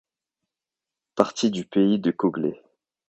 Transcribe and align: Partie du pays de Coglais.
Partie 1.13 1.51
du 1.51 1.63
pays 1.63 1.99
de 1.99 2.09
Coglais. 2.09 2.59